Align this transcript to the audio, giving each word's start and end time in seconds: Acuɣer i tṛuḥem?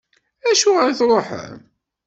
Acuɣer 0.49 0.85
i 0.89 0.93
tṛuḥem? 0.99 1.57